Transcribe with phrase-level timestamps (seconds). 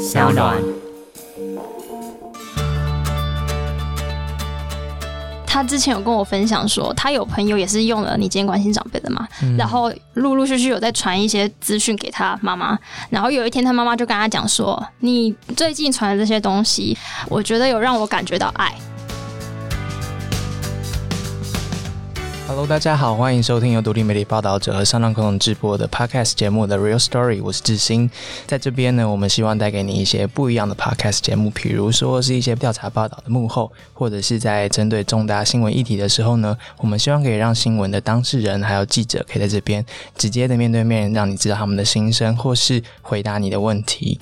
[0.00, 0.56] 小暖。
[5.46, 9.28] 他之前有跟我分享说，他有朋友也是用了你今天关心长辈的嘛，
[9.58, 12.78] 然后陆陆续续有在传一些资讯给他妈妈，
[13.10, 16.96] 然后有一天他妈妈就跟他讲说，你最近传的这些东西，
[17.28, 18.72] 我觉得有让我感觉到爱。
[22.60, 28.10] Hello，大家好，欢迎收听由独立媒体报道者和上浪共同直播的 Podcast 节目《的 Real Story》，我是志兴。
[28.46, 39.82] 在这边呢，我们希望带给你一些不一样的 Podcast 节目，比如说是一些调查报道的幕后，或者是在针对重大新闻议题的时候呢，我们希望可以让新闻的当事人还有记者可以在这边
[40.14, 44.20] 直接的面对面，让你知道他们的心声，或是回答你的问题。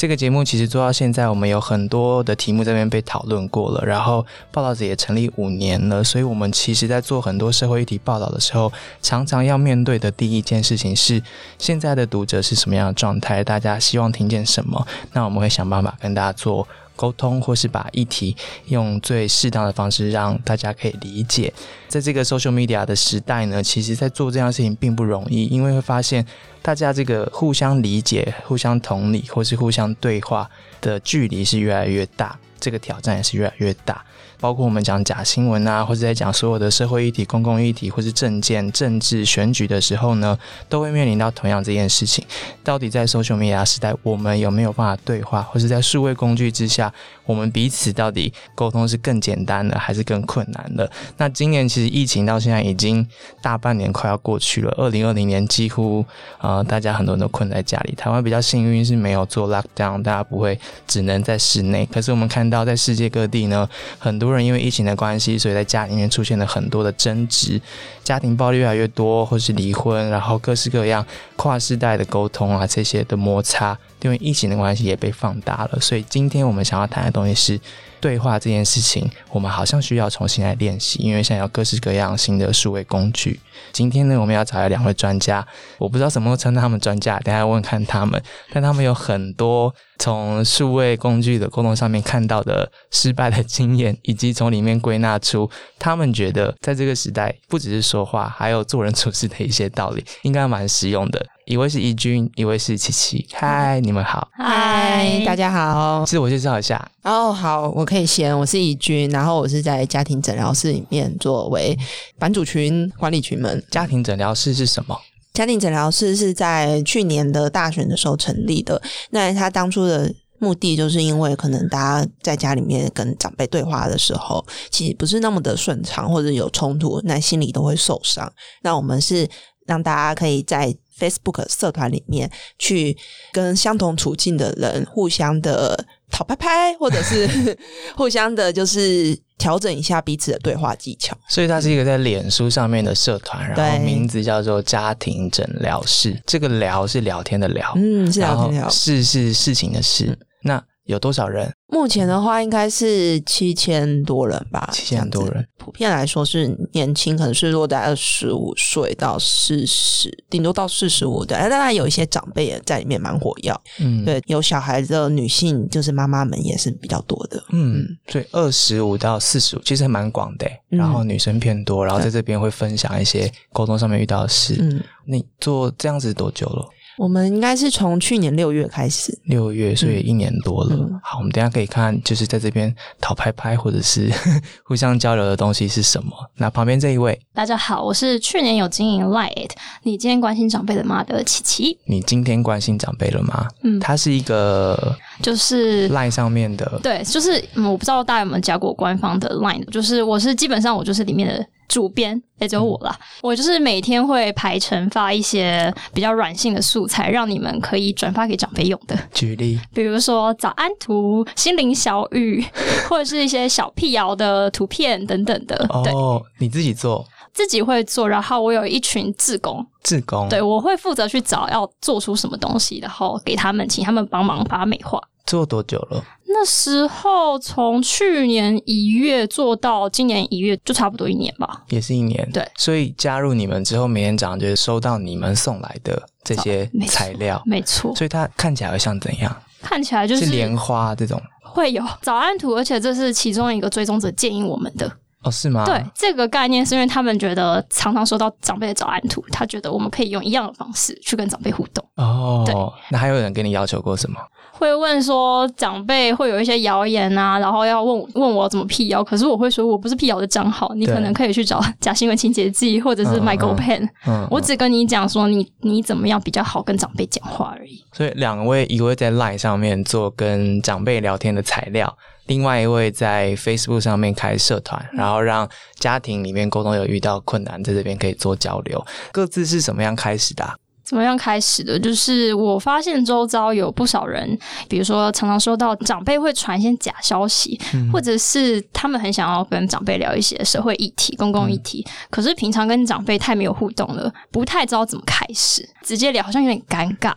[0.00, 8.72] 这个节目其实做到现在，我们有很多的题目这边被讨论过了，然后报道者也成立五年了，所以我们其实在做很多社会议题报道的时候，
[9.02, 11.22] 常常要面对的第一件事情是
[11.58, 16.66] 现在的读者是什么样的状态，大家希望听见什么，那我们会想办法跟大家做。
[17.00, 18.36] 沟通，或是把议题
[18.66, 21.50] 用最适当的方式让大家可以理解。
[21.88, 26.26] 在这个 social media 的时代呢，其实在做这样事情并不容易，因为会发现
[26.60, 30.46] 大家这个互相理解、互相同理，或是互相对话
[30.82, 34.04] 的距离是越来越大，这个挑战也是越来越大。
[34.40, 40.36] 包括我们讲假新闻啊，或者在讲所有的社会议题、公共议题，或是政见、政治、选举的时候呢，
[40.68, 42.24] 都会面临到同样这件事情。
[42.64, 46.92] 到底在 social media 时代，我们有没有办法对话，或是在数位工具之下，
[47.26, 50.90] 我们彼此到底沟通是更简单的，还是更困难的？
[51.18, 53.06] 那今年其实疫情到现在已经
[53.42, 56.04] 大半年快要过去了，二零二零年几乎
[56.40, 57.94] 呃大家很多人都困在家里。
[57.94, 61.84] 台湾比较幸运是没有做 lockdown，大家不会只能在室内。
[61.86, 67.60] 可是我们看到在世界各地呢，很多人因为疫情的关系，所以在家里面出现了很多的争执，
[68.04, 71.04] 家庭暴力越来越多，或是离婚，然后各式各样
[71.36, 75.78] 跨世代的沟通啊，这些的摩擦，因为疫情的关系也被放大了。
[75.80, 77.60] 所以今天我们想要谈的东西是
[78.00, 83.38] 对话这件事情，我们好像需要重新来练习，因为现在有各式各样新的数位工具。
[83.72, 85.46] 今天呢，我们要找来两位专家，
[85.78, 88.20] 我不知道什么时候称他们专家，等下问看他们，
[88.52, 101.24] 但他们有很多从数位工具的沟通上面看到的失败的经验，以及从里面归纳出他们觉得在这个时代，不只是说话，还有做人处事的一些道理，应该蛮实用的。
[101.50, 103.26] 一位是怡君，一位是七七。
[103.32, 106.04] 嗨，你们好，嗨，大家好。
[106.06, 106.88] 自我介绍一下。
[107.02, 111.76] 哦，好，我可以先，我是怡君，然后我是在家庭诊疗室里面作为
[112.20, 113.60] 版主群管理群们。
[113.68, 114.96] 家庭诊疗室是什么？
[115.34, 118.80] 家庭诊疗室是在去年的大选的时候成立的。
[119.10, 128.32] 那他当初的目的，就是因为可能大家在家里面跟长辈对话的时候，其实不是那么的顺畅，或者有冲突，那心里都会受伤。
[128.62, 129.28] 那我们是
[129.66, 132.96] 让大家可以在 Facebook 社团里面去
[133.32, 137.56] 跟相同处境的人互相的讨拍拍，或者是
[137.96, 141.16] 互相的，就是调整一下彼此的对话技巧。
[141.28, 146.20] 所以它是一个在脸书上面的社团，然后名字叫做家庭诊疗室。
[146.26, 148.68] 这个“聊”是聊天的“聊”，嗯，是聊天聊。
[148.68, 150.18] 事是事情的“事”。
[150.42, 151.50] 那有多少人？
[151.68, 154.68] 目前的话，应该是七千多人吧。
[154.72, 161.36] 七千多人，普遍来说是年轻，可能是落在二十五岁到四十，顶多到四十五的。
[161.48, 163.62] 当然有一些长辈也在里面蛮火药。
[163.78, 167.40] 嗯，对，有小孩的女性，就是妈妈们也是比较多的。
[167.50, 170.50] 嗯，所以二十五到四十五其实蛮广的。
[170.68, 174.56] 然后女生偏多，然后在这边会分享一些沟通上面遇到的事。
[174.58, 176.68] 嗯，你做这样子多久了？
[177.00, 180.76] 我们应该是从去年六月开始，六月，所以一年多了。
[180.76, 184.12] 嗯、好，我们等下可以看，就是在这边讨拍拍或者是
[184.64, 186.10] 互相交流的东西是什么。
[186.36, 189.48] 那旁边这一位，大家好，我是去年有经营 Line，
[189.82, 191.78] 你今天关心长辈了吗的琪琪。
[191.86, 193.48] 你今天关心长辈了吗？
[193.62, 201.46] 嗯，它是一个就是 Line 上面的，对，就是、嗯、我不知道大家有没有加过官方的 Line，就是我是基本上我就是里面的。
[201.70, 202.92] 主编也只有我啦，
[203.22, 208.98] 我就是每天会排程发一些比较软性的素材，让你们可以转发给长辈用的。
[209.14, 212.44] 举例，比如说早安图、心灵小语，
[212.88, 215.64] 或者是一些小辟谣的图片等等的。
[215.68, 225.00] 哦，你自己做，自己会做，然后我有一群志工，志工，对我会负责去找要做出什么东西，然后给他们，请他们帮忙把它美化。
[225.26, 226.02] 做多久了？
[226.26, 231.62] 那时候从去年一月做到今年一月，就差不多一年吧。
[231.68, 232.44] 也是一年，对。
[232.56, 237.94] 所以加入你们之后，每天早上就是收到你们送来的这些材料，没错。
[237.94, 239.36] 所以它看起来会像怎样？
[239.62, 244.90] 看起来就是莲花这种，会有早安图，而且这是其中一个追踪者建议我们的。
[245.22, 245.64] 哦，是吗？
[245.64, 251.84] 对，这个概念是因为他们觉得常常收到长辈的早安图，他觉得我们可以用一样的方式去跟长辈互动。
[251.96, 252.54] 哦，对。
[252.90, 254.18] 那还有人跟你要求过什么？
[254.52, 267.82] 会问说长辈会有一些谣言啊，然后要问问我怎么辟谣，可是我会说我不是辟谣的账号，你可能可以去找假新闻清洁剂或者是嗯 Michael 嗯 Pen，、嗯，我只跟你讲说你你怎么样比较好跟长辈讲话而已。
[267.92, 271.96] 所以两位，一位在 Line 上面做跟长辈聊天的材料，
[272.30, 275.48] 另外一位在 Facebook 上面开社团，然后让
[275.80, 278.86] 家庭里面沟通有遇到困难，在这边可以做交流。
[279.10, 280.54] 各自是什么样开始的啊、
[280.84, 281.76] 怎么样开始的？
[281.76, 287.60] 就是我发现周遭有不少人，比如说常常收到长辈会传一些假消息，
[287.92, 297.12] 或者是他们很想要跟长辈聊一些社会议题、公共议题，可是平常跟长辈太没有互动了，不太知道怎么开始，直接聊好像有点尴尬。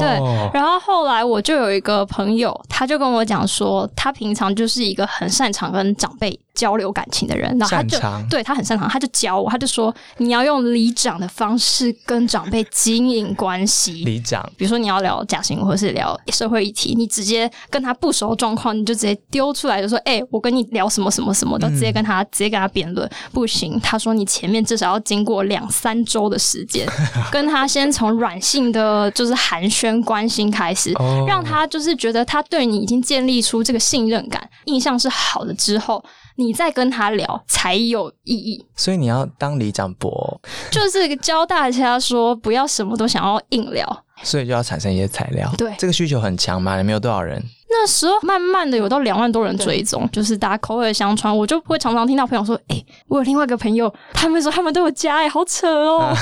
[0.00, 0.08] 对
[0.52, 7.98] 然后后来我就有一个朋友，他就跟我讲说，他平常就是一个很擅长跟长辈交流感情的人，然后他就
[8.28, 14.02] 对他很擅长，他就教我，他就说你要用里长的方式跟长辈经营关系。
[14.04, 26.88] 里长比如说你要聊假新闻或是聊社会议题，你直接跟他不熟的状况，你就直接丢出来，就说：“哎、我跟你聊什么什么什么的，直接跟他直接跟他辩论。”不行，他说你前面至少要经过两三周的时间，
[27.30, 36.02] 跟他先从软性的就是寒暄关心开始，哦让他就是觉得他对你已经建立出这个信任感，印象是好的之后。
[36.36, 40.40] 你在跟他聊才有意义，所以你要当里长博，
[40.70, 45.52] 就是教大家说不要什么都想要硬聊，所以就要产生一些材料。
[45.58, 46.76] 对这个需求很强嘛？
[46.76, 47.42] 你们有多少人？
[47.68, 56.14] 那时候慢慢的有到两万多人追踪，就是大家口耳相传，我就会常常听到朋友说：“哎、我有另外一个朋友，他们说他们都有加、哎，好扯哦。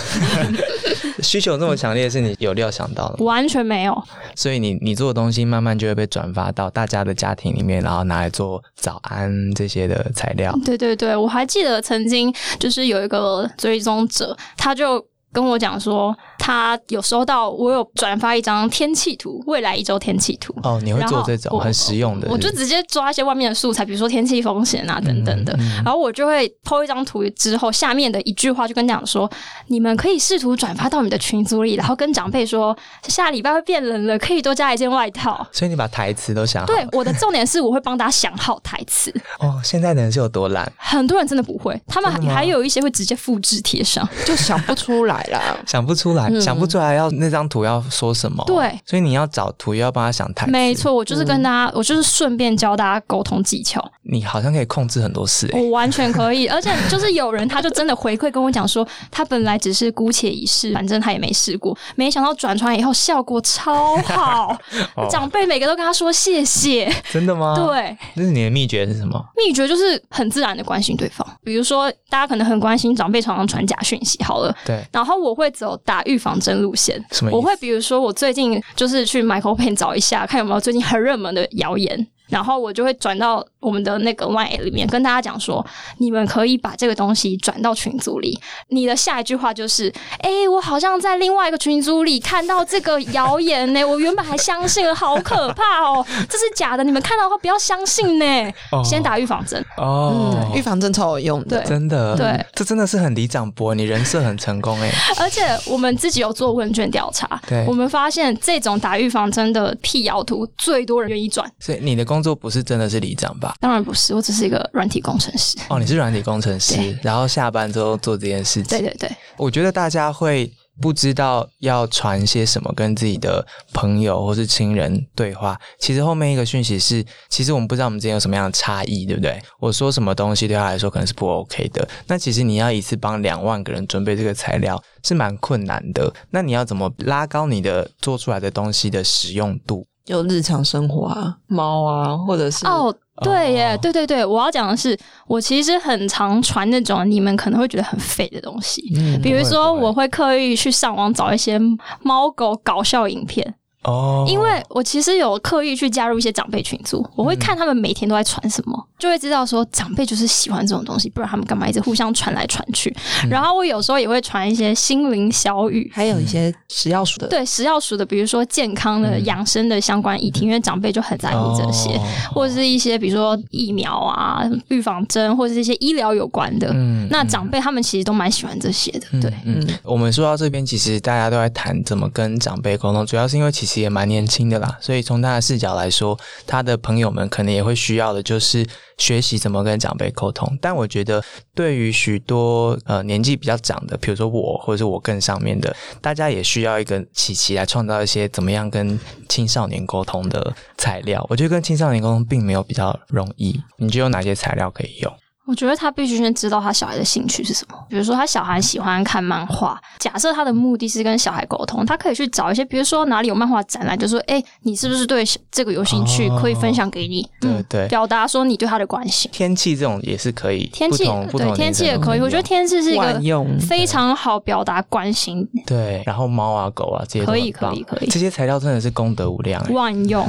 [1.22, 4.02] 需求这么强烈，是你有料想到的，完全没有。
[4.34, 10.58] 所以你你做的东西慢慢就会被转发到大家的家庭里面，然后拿来做早安这些的材料。
[10.64, 15.04] 对对对，我还记得曾经就是有一个追踪者，他就。
[15.34, 20.54] 跟我讲说，他有收到我有转发一张天气图，未来一周天气图。
[20.62, 29.28] 哦，你会做这种很实用的，我就直接抓一些外面的素材，比如说天气风险啊等等的，嗯然后我就会 po 一张图之后，下面的一句话就跟讲说，
[29.66, 32.76] 你们可以试图转发到你的群组里，然后跟长辈说，
[33.08, 35.44] 下礼拜会变冷了，可以多加一件外套。
[35.50, 44.08] 所以你把台词都想好。，对我的重点是我会帮大家想好台词，哦，现在的人是有多懒，很多人真的不会，他们还有一些会直接复制贴上。
[44.24, 45.56] 就想不出来啦。
[45.66, 48.42] 想不出来，想不出来要那张图要说什么。
[48.46, 50.52] 对，所以你要找图，要帮他想台词。
[50.52, 53.84] 没，错，我就是跟大家，我就是顺便教大家沟通技巧。
[54.02, 55.60] 你好像可以控制很多事、欸。
[55.60, 64.56] 我完全可以， 而且就是有人他就真的回馈跟我讲说，他本来只是姑且一试，反正他也没试过，没想到转传以后效果超好，
[64.96, 66.92] 哦长辈每个都跟他说谢谢。
[67.10, 69.24] 真的吗？，对，这是你的秘诀是什么？
[69.36, 74.54] 秘诀就是很自然的关心对方，比如说大家可能很关心长辈常常传假讯息，好了。
[74.66, 85.64] 对，然后我会走打预防针路线，我会比如说我最近就是去 Michael Pen 找一下，看有没有最近很热门的谣言，然后我就会转到我们的那个 Line 里面跟大家讲说，
[85.98, 88.36] 你们可以把这个东西转到群组里。
[88.70, 89.88] 你的下一句话就是，
[90.18, 98.24] 哎、我好像在另外一个群组里看到这个谣言呢， 我原本还相信了，好可怕哦， 这是假的，你们看到的话不要相信呢。
[98.72, 101.60] 哦先打预防针，哦，嗯，预防针超有用的。
[101.60, 104.90] 对真的，对，这真的是很李长博，你人设很成功哎。
[105.20, 111.48] 而且我们自己有做问卷调查对，我们发现这种打预防针的辟谣图最多人愿意转。
[111.60, 113.54] 所以你的工作不是真的是里长吧？
[113.60, 115.58] 当然不是，我只是一个软体工程师。
[115.68, 118.64] 哦，你是软体工程师，然后下班之后做这件事情。
[118.64, 120.50] 对对对，我觉得大家会
[120.80, 125.56] 不知道要传些什么跟自己的朋友或是亲人对话。
[125.78, 129.40] 其实后面一个讯息是，其实我们不知道我们之间有什么样的差异，对不对？
[129.60, 136.12] 我说什么东西对他来说可能是不 OK 的，那其实你要一次帮两万个人准备这个材料是蛮困难的。
[136.30, 139.86] 那你要怎么拉高你的做出来的东西的使用度？
[140.04, 151.58] 就日常生活啊，猫啊，或者是哦，对耶，哦对对对，我要讲的是，我其实很常传那种你们可能会觉得很废的东西，嗯比如说我会刻意去上网找一些
[152.02, 153.54] 猫狗搞笑影片，
[153.84, 162.94] 哦，因为我其实有刻意去加入一些长辈群组，我会看他们每天都在传什么，就会知道说长辈就是喜欢这种东西，不然他们干嘛一直互相传来传去。
[163.28, 165.90] 然后我有时候也会传一些心灵小语。
[165.94, 176.70] 还有一些食药署的，对食药署的，比如说健康的、养生的相关议题，因为长辈就很在乎这些，哦或者是一些比如说疫苗啊、预防针，或者是一些医疗有关的。
[176.72, 179.32] 嗯那长辈他们其实都蛮喜欢这些的，对。
[179.44, 188.66] 嗯，我们说到这边，其实大家都在谈怎么跟长辈沟通，主要是因为其实也蛮年轻的啦，所以从他的视角来说，他的朋友们可能也会需要的就是
[188.98, 190.58] 学习怎么跟长辈沟通。
[190.60, 191.22] 但我觉得，
[191.54, 201.24] 对于许多呃年纪比较长的，比如说我，或者是我更上面的，大家也需要一个琪琪来创造一些怎么样跟青少年沟通的材料。
[201.28, 203.60] 我觉得跟青少年沟通并没有比较容易。
[203.76, 205.12] 你觉得有哪些材料可以用？
[205.46, 207.76] 我觉得他必须先知道他小孩的兴趣是什么。
[207.88, 216.30] 比如说，他小孩喜欢看漫画，假设他的目的是跟小孩沟通，他可以去找一些，比如说哪里有漫画展览，就说：“哎，你是不是对这个有兴趣？
[216.40, 219.30] 可以分享给你。”对对，表达说你对他的关心。
[219.32, 222.20] 天气这种也是可以，天气对天气也可以。
[222.20, 223.20] 我觉得天气是一个
[223.60, 225.46] 非常好表达关心。
[225.66, 230.26] 对，然后猫啊狗啊这些可以可以可以，这些材料真的是功德无量，万用。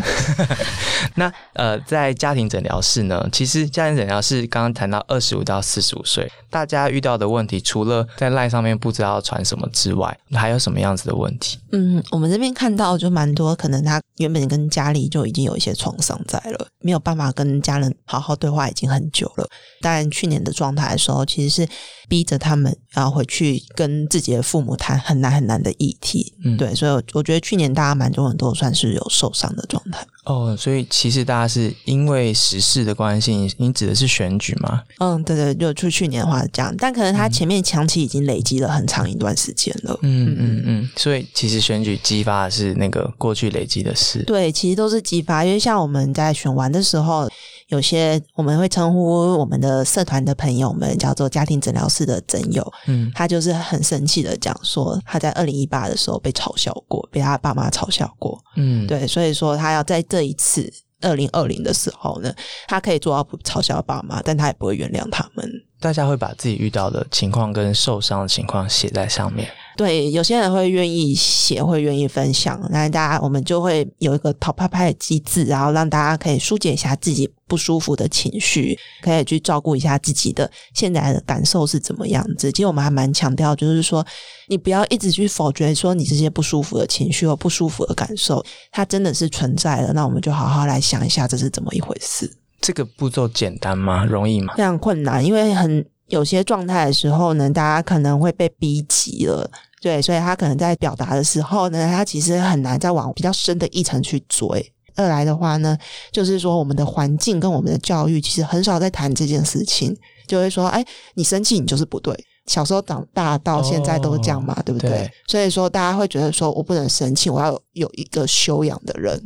[1.15, 5.95] 那呃，在家庭诊疗室呢，其实家庭诊疗室刚刚谈到二十五到四十。
[5.95, 11.57] 五岁，大家遇到的问题，除了在赖上面不知道传什么之外，还有什么样子的问题？
[11.71, 19.47] 嗯，我们这边看到就蛮多，可能他原本跟家里就已经有一些创伤在了，没有办法跟家人好好对话，已经很久了。
[19.81, 21.69] 但去年的状态的时候，其实是
[22.07, 26.33] 逼着他们要回去跟自己的父母谈很难很难的议题。
[26.43, 30.05] 嗯，对，所以我觉得去年大家蛮多人都算是有受伤的状态。
[30.23, 34.81] 哦，所以其实大家是因为时事的关系，你指的是选举吗？
[34.99, 39.99] 嗯，对对，就就去年的话是这样，但可能他前面长期已经累积了很长一段时间了。
[40.01, 44.23] 嗯嗯嗯，所以其实选举激发的是那个过去累积的事。
[44.23, 47.27] 对，其实都是激发，因为像我们在选完的时候。
[47.69, 49.03] 有些我们会称呼
[49.39, 60.71] 我们的社团的朋友们叫做家庭诊疗室的诊友，嗯，他就是很生气的讲说，他在二零一八的时候被嘲笑过，被他爸妈嘲笑过，嗯，对，所以说他要在这一次
[61.01, 62.31] 二零二零的时候呢，
[62.67, 65.49] 他可以做到不嘲笑爸妈，但他也不会原谅他们。
[65.79, 69.47] 大家会把自己遇到的情况跟受伤的情况写在上面。
[69.77, 82.49] 对，有些人会愿意写，会愿意分享，那大家我们就会有一个淘拍拍的机制，然后让大家可以疏解一下自己不舒服的情绪，可以去照顾一下自己的现在的感受是怎么样子。
[82.53, 84.03] 其实我们还蛮强调，就是说
[84.47, 88.41] 你不要一直去否决说你这些不舒服的情绪或不舒服的感受，
[88.71, 89.91] 它真的是存在的。
[89.91, 92.31] 那我们就好好来想一下，这是怎么一回事。
[92.65, 94.03] 这个步骤简单吗？
[94.03, 94.55] 容易吗？
[94.57, 99.47] 非常困难，因为很有些状态的时候呢，大家可能会被逼急了。
[99.79, 104.73] 对，所以他可能在表达的时候呢，他其实很难再往比较深的一层去追。
[104.95, 105.77] 二来的话呢，
[106.11, 109.95] 就是说我们的环境跟我们的教育其实很少在谈这件事情，
[110.27, 112.17] 就会说，哎，你生气你就是不对。
[112.47, 115.07] 小时候长大到现在都是这样嘛，对不对？
[115.27, 119.21] 所以说大家会觉得说我不能生气，我要有一个修养的人。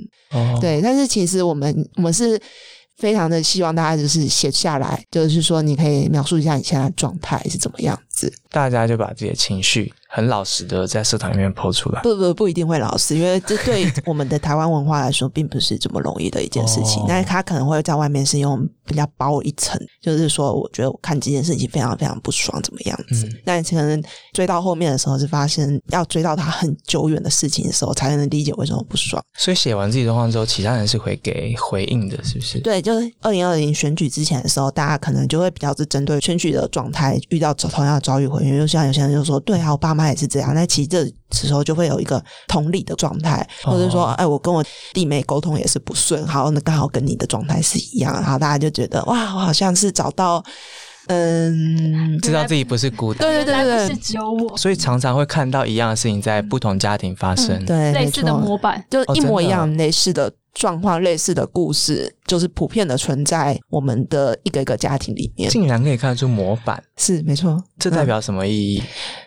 [0.59, 2.37] 对，但是其实我们我们是。
[2.99, 8.31] 非常的希望大家就是写下来，就是说你可以描述一下你现在状态是怎么样子。
[8.51, 12.01] 大家就把自己的情绪很老实的在社团里面抛出来。
[12.01, 17.03] 不不不一定会老实，因为这对我们的台湾文化来说，并不是这么容易的一件事情。
[17.07, 23.29] 但是他可能会在外面是用比较薄一层，就是说，我觉得我看这件事情非常非常不爽，怎么样子？
[23.45, 24.03] 那可能
[24.33, 29.23] 追到后面的时候，是发现要追到他很久远的事情的时候，才能理解为什么不爽。
[29.37, 32.59] 所以写完自己的话之后，其他人是会给回应的，是不是？
[32.61, 32.81] 对。
[32.81, 50.43] 就是二零二零选举之前的时候，大家可能就会比较是针对选举的状态，遇到同样的遭遇回应，就像有些人就说：“对啊，我爸妈也是这样。”那其实这时候就会有一个同理的状态，或者说：“哎，我跟我弟妹沟通也是不顺，好，那刚好跟你的状态是一样。”然后大家就觉得：“哇，我好像是找到，
[51.09, 60.31] 嗯，知道自己不是孤单，对对对对，是只有我。”所以常常会看到一样的事情在不同家庭发生，对，类似的模板，就一模一样类似的。
[60.55, 67.63] 状况类似的故事，就是普遍的存在我们的一个一个家庭里面，竟然可以看得出模板，是没错。
[67.77, 68.83] 这代表什么意义？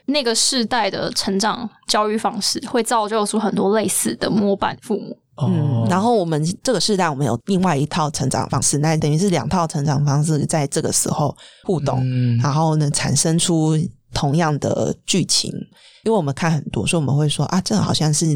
[0.07, 5.17] 那个世代的成长教育方式会造就出很多类似的模板父母。
[5.41, 11.35] 嗯，然后我们这个时代，我们有另外一套成长方式，那等于是两套成长方式在这个时候
[11.65, 12.05] 互动，
[12.39, 13.77] 然后呢，产生出
[14.12, 15.53] 同样的剧情。
[16.05, 18.27] 因为我们看很多，所以我们会说啊，这好像是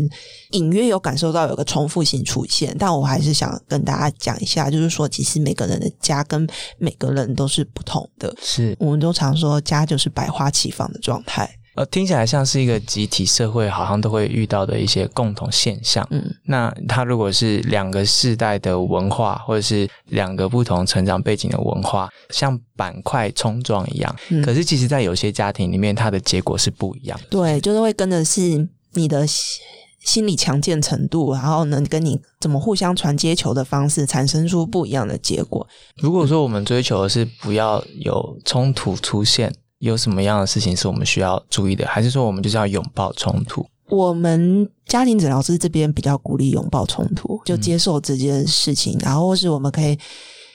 [0.53, 2.73] 隐约有感受到有个重复性出现。
[2.79, 6.47] 但我还是想跟大家讲一下，就是说，其实每个人的家跟
[6.79, 8.33] 每个人都是不同的。
[8.41, 11.51] 是，我们都常说家就是百花齐放的状态。
[11.77, 16.07] 呃，听起来像是一个集体社会，好像都会遇到的一些共同现象。
[16.11, 27.27] 嗯，那它如果是两个世代的文化，或者是两个不同成长背景的文化，像板块冲撞一样，嗯可是其实，在有些家庭里面，它的结果是不一样的。
[27.29, 35.69] 对，就是会跟的是你的心理强健程度，然后能，跟你怎么互相传接球的方式，产生出不一样的结果。
[35.97, 39.53] 如果说我们追求的是不要有冲突出现。
[39.79, 41.87] 有什么样的事情是我们需要注意的？
[41.87, 43.67] 还是说我们就是要拥抱冲突？
[43.89, 49.97] 我们家庭诊疗师这边比较鼓励拥抱冲突，就接受这件事情，然后或是我们可以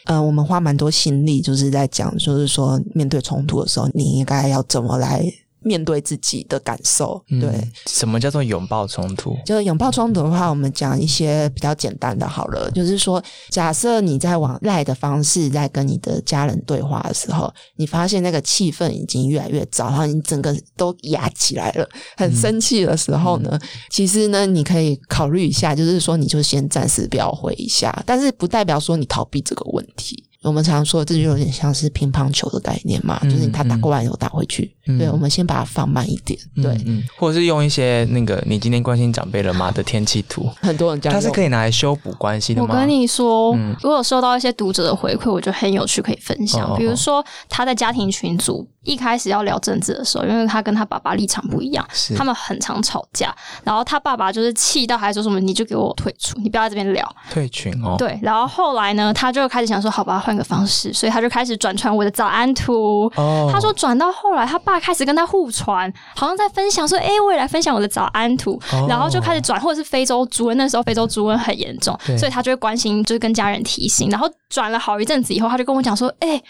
[0.05, 5.23] 呃，我们花蛮多心力，就是在讲，就是说面对冲突的时候，你应该要怎么来。
[5.63, 7.49] 面对自己的感受，对，
[7.85, 9.37] 什么叫做拥抱冲突？
[9.45, 21.87] 就是拥抱冲突的话，我们讲一些比较简单的，好了，就是说，假设你在往赖的方式在跟你的家人对话的时候，你发现那个气氛已经越来越糟，然后你整个都压起来了，
[22.17, 30.23] 很生气的时候呢，其实呢，你可以考虑一下，就是说，你就先暂时不要回一下，但是不代表说你逃避这个问题。
[30.43, 34.75] 我们常说，这就有点像是乒乓球的概念嘛，就是他打过来又打回去。
[34.97, 36.39] 对，我们先把它放慢一点。
[36.55, 36.75] 对，
[37.17, 41.13] 或者是用一些那个你今天关心长辈了吗的天气图， 很多人这样。
[41.13, 42.67] 它是可以拿来修补关系的吗？
[42.71, 46.75] 我跟你说，如果收到一些读者的回馈，我觉得很有趣，可以分享。
[46.75, 48.67] 比如说他在家庭群组。
[48.83, 53.33] 一开始要聊政治的时候，因为他跟他爸爸立场不一样，他们很常吵架。
[53.63, 57.95] 然后他爸爸就是气到还说什么：“你就给我退出，你不要在这边聊。”退群哦。
[57.97, 63.11] 对，然后后来呢，他就开始想说：“好吧，换个方式。”所以他就开始转传我的早安图。
[63.15, 63.49] 哦。
[63.53, 68.59] 他说转到后来，他爸开始跟他互传，好像在分享说：“哎，我也来分享我的早安图。”
[68.89, 74.09] 然后就开始转，或者是非洲猪瘟那时候非洲猪瘟很严重，所以他就会关心，就是跟家人提醒。
[74.09, 76.41] 然后转了好一阵子以后，他就跟我讲说：“哎。”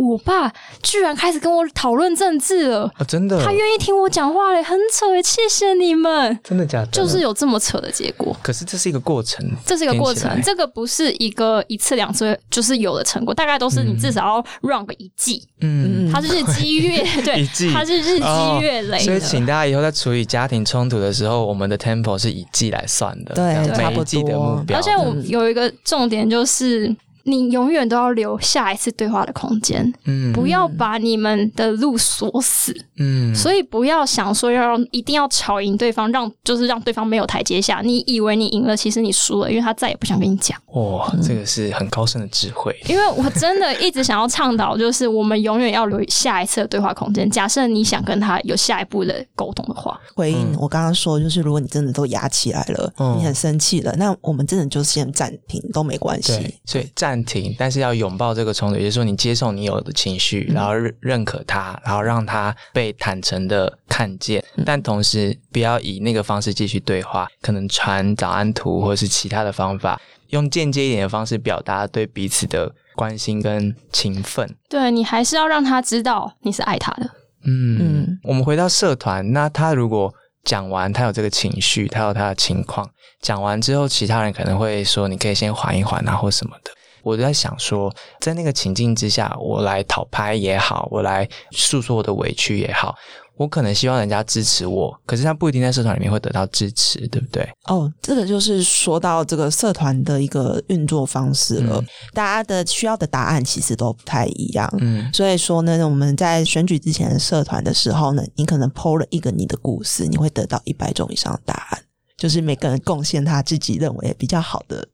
[0.00, 0.50] 我爸
[0.82, 3.04] 居然开始跟我讨论政治了啊！
[3.06, 5.22] 真的，他愿意听我讲话嘞，很扯哎！
[5.22, 6.86] 谢谢你们，真的假的？
[6.86, 8.34] 就是有这么扯的结果。
[8.42, 15.46] 可是这是一个过程，这是一个过程，这个不是一个一次两次就是有的成果，大概都是你至少要 run 个一季。
[15.60, 18.98] 嗯，它是日积月 对，它是日积月累。
[19.00, 24.78] 所以，请大家以后在处理家庭冲突的时候，我们的 tempo 是以季来算的，对，每一季的目标。
[24.78, 26.96] 而且，我有一个重点就是。
[27.30, 37.80] 你永远都要留下一次对话的空间，嗯，不要把你们的路锁死，嗯，所以不要想说要一定要吵赢对方，让就是让对方没有台阶下。
[37.84, 40.58] 你以为你赢了，其实你输了，因为他再也不想跟你讲。
[40.72, 42.74] 哇，这个是很高深的智慧。
[42.88, 47.30] 因为我真的一直想要倡导，就是我们永远要留下一次的对话空间。
[47.30, 56.32] 假设你想跟他有下一步的沟通的话，回应我刚刚说，就是如果你真的都压起来了，你很生气了，那我们真的就先暂停都没关系。
[56.64, 57.19] 所以暂。
[57.22, 74.56] 暂停，但是要拥抱这个冲突，也就是说，你接受你有的情绪，然后认认可它，然后让它被坦诚的看见，但同时不要以那个方式继续对话，可能传早安图或者是其他的方法，用间接一点的方式表达对彼此的关心跟情分。
[74.68, 77.10] 对你还是要让他知道你是爱他的。
[77.44, 80.12] 嗯，我们回到社团，那他如果。
[80.42, 82.88] 讲完，他有这个情绪，他有他的情况。
[83.20, 86.70] 讲完之后，其他人可能会说：“你可以先缓一缓啊，或什么的。”
[87.02, 92.94] 我就在想说，在那个情境之下，我来讨拍也好，我来诉说我的委屈也好。
[93.36, 97.48] 我可能希望人家支持我，可是他不一定在社团里面会得到支持，对不对？
[97.64, 101.82] 哦，这个就是说到这个社团的一个运作方式了。
[102.12, 111.82] 大家的需要的答案其实都不太一样，嗯，所以说呢，我们在选举之前的社团的时候呢，你可能剖了一个你的故事，你会得到一百种以上的答案，
[112.18, 114.86] 就是每个人贡献他自己认为比较好的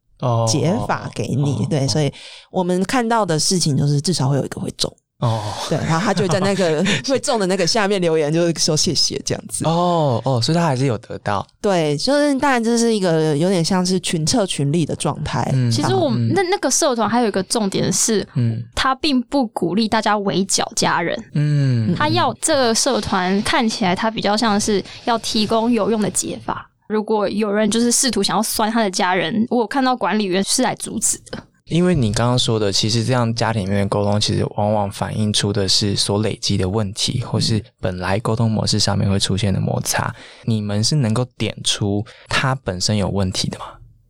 [0.48, 1.66] 解法给你。
[1.70, 2.12] 对，所以
[2.50, 4.94] 我们看到的事情就是至少会有一个会中。
[5.20, 9.64] 哦，对，然后他就在那个 会中的那个下面留言，就是说谢谢这样子。
[9.64, 11.46] 哦哦，所以他还是有得到。
[11.58, 15.50] 对，就是当然这是一个有点像是群策群力的状态。
[15.72, 21.18] 其实我们那那个社团还有一个重点是，嗯，他并不鼓励大家围剿家人。
[21.32, 26.70] 嗯，他要这个社团看起来他比较像是要提供有用的解法。
[26.88, 31.38] 如果有人就是试图想要酸他的家人，我有看到管理员是来阻止的。
[31.64, 40.14] 因为你刚刚说的，其实这样家庭里面的沟通，其实往往反映出的是所累积的问题，或是本来沟通模式上面会出现的摩擦。
[40.44, 43.64] 你们是能够点出他本身有问题的吗？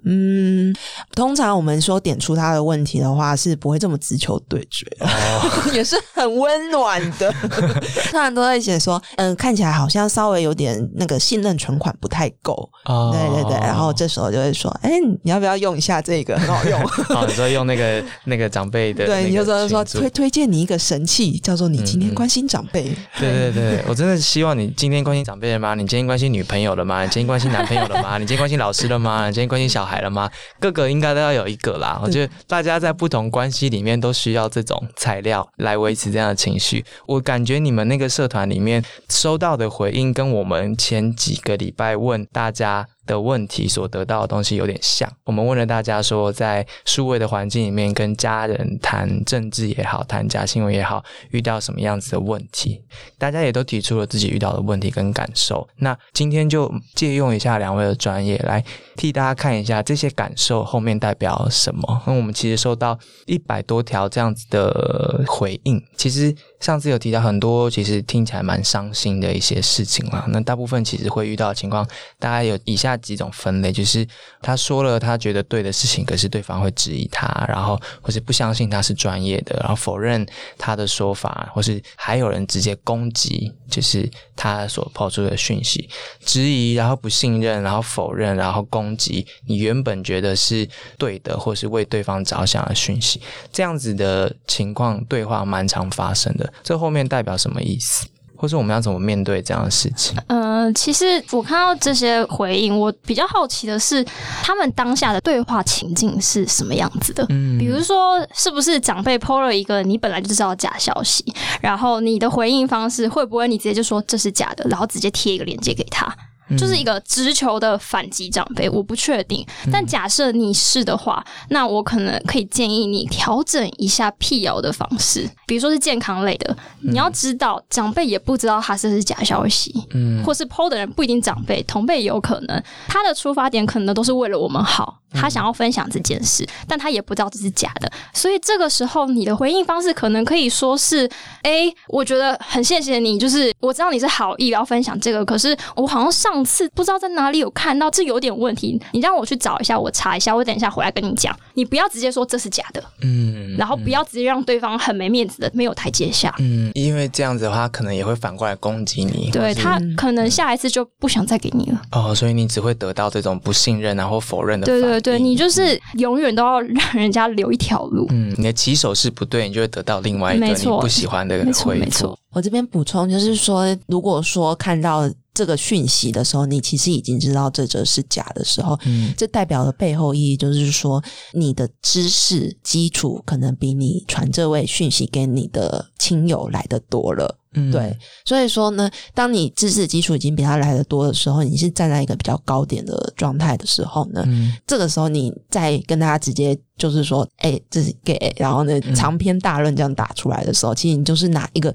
[0.08, 0.72] 嗯，
[1.14, 4.86] 通常我们说点出他的问题的话，是不会这么直球对决，
[5.74, 7.32] 也是很温暖的。
[8.10, 12.70] 通常都会写说，嗯，看起来好像稍微有点那个信任存款不太够。
[12.84, 14.92] 对对对，然后这时候就会说，哎，
[15.24, 16.80] 你要不要用一下这个，很好用。
[16.86, 22.84] 好，你说用那个那个长辈的，对，你就说说推推荐你一个神器，叫做你今天关心长辈。
[23.18, 25.74] 对对对，我真的希望你今天关心长辈了吗？
[25.74, 27.02] 你今天关心女朋友了吗？
[27.02, 28.18] 你今天关心男朋友了吗？
[28.18, 29.26] 你今天关心老师了吗？
[29.26, 29.95] 你今天关心小孩？
[30.00, 30.30] 了吗？
[30.60, 32.00] 各个应该都要有一个啦。
[32.02, 36.84] 我觉得大家在不同关系里面都需要这种材料来维持这样的情绪。
[37.06, 45.10] 我感觉你们那个社团里面收到的回应，跟我们前几个礼拜问大家的问题所得到的东西有点像。
[45.24, 52.82] 我们问了大家说，在数位的环境里面，跟家人谈政治也好，谈假新闻也好，遇到什么样子的问题，
[53.16, 55.66] 大家也都提出了自己遇到的问题跟感受。
[55.76, 58.62] 那今天就借用一下两位的专业，来
[58.96, 62.02] 替大家看一下这些感受后面代表什么。
[62.06, 66.34] 那我们其实收到一百多条这样子的回应，其实。
[66.58, 70.24] 上次有提到很多，其实听起来蛮伤心的一些事情了。
[70.28, 71.86] 那大部分其实会遇到的情况，
[72.18, 74.06] 大概有以下几种分类：就是
[74.40, 80.26] 他说了他觉得对的事情，可是对方会质疑他，然后或是不相信他是专业的，然后否认
[80.58, 85.88] 他的说法，或是还有人直接攻击，就是他所抛出的讯息，
[86.24, 93.20] 质疑，然后不信任，然后否认，然后攻击你原本觉得是对的，或是为对方着想的讯息，
[93.52, 96.52] 这样子的情况对话蛮常发生的。
[96.62, 98.06] 这后面代表什么意思，
[98.36, 100.16] 或是我们要怎么面对这样的事情？
[100.28, 104.04] 呃，其实我看到这些回应，我比较好奇的是，
[104.42, 107.24] 他们当下的对话情境是什么样子的？
[107.30, 111.24] 嗯，比如说，是不是长辈 PO 了一个你本来就知道假消息，
[111.60, 116.14] 然后你的回应方式会不会你直接就说这是假的，然后直接贴一个链接给他？
[116.56, 119.44] 就是一个直球的反击长辈，我不确定。
[119.72, 126.56] 但假设你是的话，那我可能可以建议你调整一下辟谣的方式，比如说是健康类的。
[126.82, 132.62] 你要知道，长辈也不知道他这是假消息，嗯，或是 PO 的人不一定长辈，同辈也有可能。
[132.86, 137.90] 他的出发点可能都是为了我们好，他想要分享这件事，但他也不知道这是假的。
[138.14, 141.10] 所以这个时候，你的回应方式可能可以说是：
[141.42, 146.35] 哎，我觉得很谢谢你，就是我知道你是好意要分享这个，可是我好像上。
[146.36, 148.78] 上次不知道在哪里有看到，这有点问题。
[148.92, 151.34] 你让我去找一下，我查一下，我等一下回来跟你讲。
[151.54, 159.30] 你不要直接说这是假的，嗯，然后不要直接让对方很没面子的没有台阶下，嗯，因为这样子的话，可能也会反过来攻击你。
[159.30, 161.80] 对他可能下一次就不想再给你了。
[161.92, 164.66] 哦，所以你只会得到这种不信任然后否认的。
[164.66, 168.06] 对对对，你就是永远都要让人家留一条路。
[168.10, 172.14] 嗯，你的起手是不对，你就会得到另外一个你不喜欢的回复。
[172.32, 175.10] 我这边补充就是说，如果说看到。
[175.36, 187.94] 这个讯息的时候，你其实已经知道这则是假的时候，嗯，这代表的背后意义就是说，你的知识基础可能比你传这位讯息给你的亲友来的多了，嗯，对，
[188.24, 194.26] 所以说呢，当你知识基础已经比他来的多的时候，你是站在一个比较高点的状态的时候呢，
[194.66, 201.74] 这个时候你再跟大家直接就是说，哎，这是 gay，然后呢，长篇大论这样打出来的时候，其实你就是拿一个。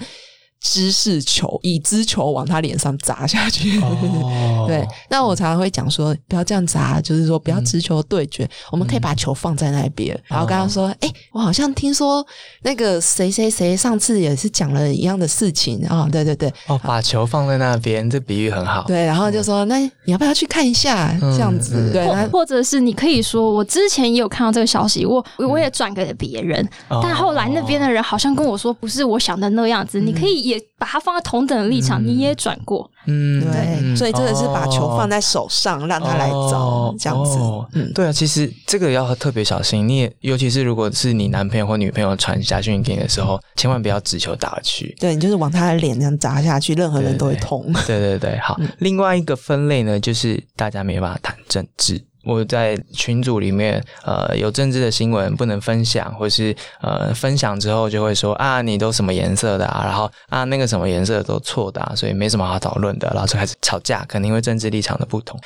[0.62, 3.82] 知识球，以知球往他脸上砸下去。
[4.67, 8.47] 对，那我常常会讲说，不要这样砸，就是说不要直球对决。
[8.71, 12.24] 我们可以把球放在那边，然后跟他说：“哎，我好像听说
[12.62, 18.84] 那个谁谁谁上次也是讲了一样的事情啊。”对对对，哦，把球放在那边，这比喻很好。
[18.84, 26.69] 对，然后就说：“那你要不要去看一下？”这样子，对，或者是你可以说：“我之前也有看到这个消息，我我也转给了别人，
[27.02, 30.50] 但后来那边的人好像跟我说，不是我想的那样子。”你可以。
[30.51, 37.37] 也把它放在同等的立场，你也转过，嗯，对，所以真的是把球放在手上，让他来找这样子，
[37.73, 47.65] 嗯，对啊，其实这个要特别小心，你也尤其是如果是你男朋友或女朋友传家训给你的时候，千万不要直球打去，对你就是往他的脸这样砸下去，任何人都会痛。
[47.87, 52.03] 对对对，好，另外一个分类呢，就是大家没办法谈政治。
[52.23, 59.81] 我在群组里面，呃，有政治的新闻不能分享，或是呃，分享之后就会说啊，你都什么颜色的啊？
[59.84, 65.39] 然后啊，那个什么颜色都错的，啊所以没什么好讨论的，然后就开始吵架，可能因为政治立场的不同，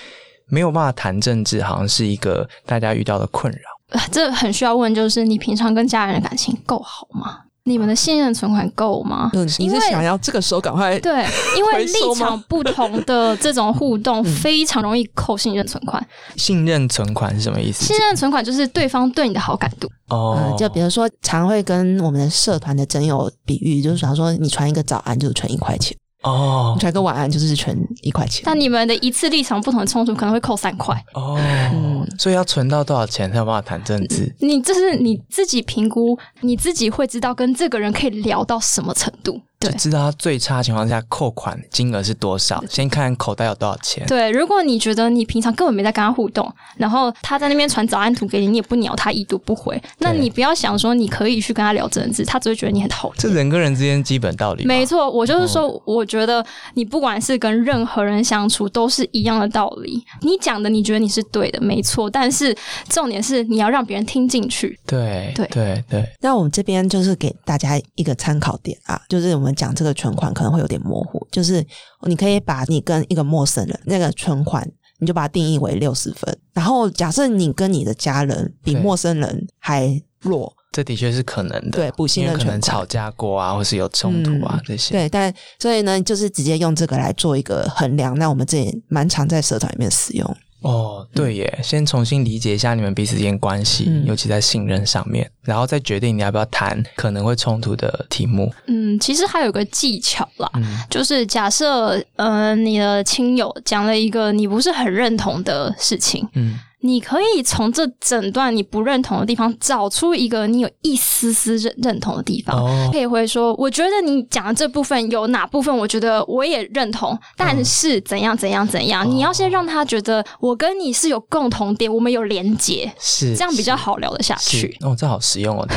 [0.47, 3.99] 没有办法谈政治，好像是一个大家遇到的困扰。
[4.11, 7.44] 这很需要问，就是你平常跟家人的感情够好吗？
[7.67, 9.32] 你们的信任存款够吗？
[9.34, 11.25] 嗯，你是想要这个时候赶快对，
[11.58, 16.06] 因为立场不同的这种互动非常容易扣信任存款。
[16.36, 17.86] 信任存款是什么意思？
[17.86, 20.56] 信任存款就是对方对你的好感度哦。
[20.58, 25.97] 就比如说，常会跟我们的社团的真友比喻，就是想说，你传一个早安就是存一块钱。
[26.25, 30.93] 哦，你传个晚安就是存一块钱，但你们的一次立场不同的冲突可能会扣三块。
[31.13, 32.05] 哦，嗯。
[32.17, 34.33] 所以要存到多少钱才有办法谈政治？
[34.39, 39.41] 你这是你自己评估，你自己会知道跟这个人可以聊到什么程度。
[39.59, 44.05] 就知道他最差情况下扣款金额是多少，先看口袋有多少钱。
[44.05, 53.15] 对，如果你觉得你平常根本没在跟他互动，然后他在那边传早安图给你，你也不鸟他，已读不回，那你不要想说你可以去跟他聊政治，他只会觉得你很讨厌。
[53.17, 54.65] 这人跟人之间基本道理。
[54.65, 60.03] 没错，我就是说，我觉得你不管是跟任何人相处，都是一样的道理。
[60.21, 62.55] 你讲的你觉得你是对的，没错，但是
[62.89, 64.77] 重点是你要让别人听进去。
[64.85, 66.05] 对对对对。
[66.21, 69.44] 那我们这边就是给大家一个参考点啊，就是我们。
[69.53, 71.65] 讲这个存款可能会有点模糊，就是
[72.08, 74.65] 你可以把你跟一个陌生人那个存款
[74.99, 76.38] 你就把它定义为六十分。
[76.53, 84.93] 然后假设你跟你的家人比陌生人还弱，这的确是可能的，对不信任可能吵架过啊，或是有冲突啊、嗯这些。
[84.93, 88.17] 对，但所以呢，就是直接用这个来做一个衡量。
[88.17, 90.38] 那我们这也蛮常在社团里面使用。
[90.65, 94.04] 哦，对耶，先重新理解一下你们彼此之间关系，嗯。
[94.06, 98.51] 尤其在信任上面，然后再决定你要不要谈可能会冲突的题目。
[98.65, 112.55] 嗯，其实还有个技巧啦，嗯，就是假设呃你的亲友讲了一个你不是很认同的事情，嗯，你可以从这整段你不认同的地方找出一个你有一丝丝认认同的地方。
[112.55, 124.77] 哦，可以回说，我觉得你讲的这部分有哪部分，我觉得我也认同，但是怎样怎样怎样，你要先让他觉得我跟你是有共同点，我们有连结，是这样比较好聊得下是去。
[124.81, 125.67] 哦，这好实用哦！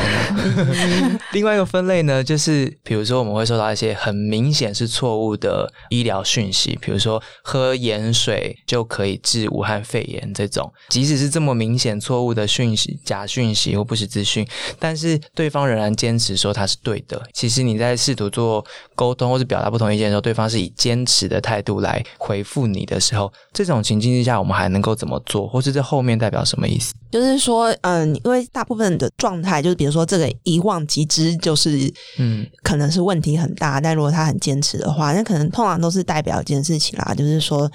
[1.33, 14.47] 另外一个分类呢，就是比如说我们会收到一些很明显是错误的医疗讯息，比如说喝盐水就可以治武汉肺炎这种，即使是这么明显错误的讯息、假讯息或不实资讯，
[14.79, 17.21] 但是对方仍然坚持说他是对的。
[17.35, 26.95] 其实你在试图做沟通或是表达不同意见的时候，对方是以坚持的态度来回复你的时候，这种情境之下，我们还能够怎么做，或是这后面代表什么意思？
[27.11, 37.71] 就是说，嗯，因为大部分的状态就是，比如说这个遗忘即知，就是嗯，可能是问题很大，但如果他很坚持的话，那可能通常都是代表一件事情啦，就是说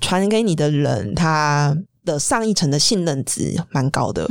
[0.00, 4.28] 传给你的人他的上一层的信任值蛮高的，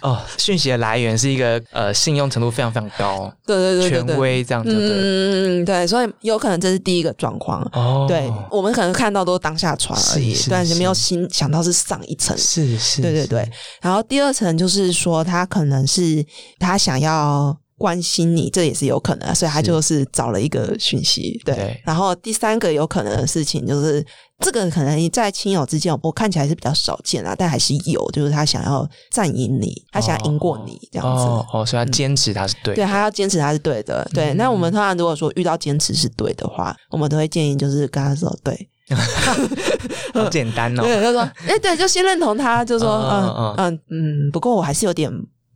[0.00, 5.60] 哦，讯息的来源是一个呃信用程度非常非常高，对对对对权，威这样子对。
[5.60, 7.62] 嗯，对，所以有可能这是第一个状况。
[7.72, 12.36] 哦，对我们可能看到都是当下传而已是，是但是没有是心想到是上一层。
[12.38, 13.26] 是是，是对对。
[13.26, 16.24] 对，然后第二层就是说，他可能是
[16.58, 21.40] 他想要关心你，这也是有可能，所以他就是找了一个讯息。
[21.46, 24.04] 对，对然后第三个有可能的事情就是，
[24.38, 31.22] 这个可能在亲友之间，我看起来是比较少见啊，但还是有，就是他想要占赢你，他想要赢过你、这样子。
[31.22, 34.34] 哦哦，所以他坚持他是对的，对他要坚持他是对的，对。
[34.34, 38.68] 嗯那我们通常如果说遇到坚持是对的话，我们都会建议就是跟他说对，
[40.12, 40.82] 好简单哦。
[40.84, 45.10] 对，就说 哎、对，就先认同他，就说嗯嗯嗯嗯，不过我还是有点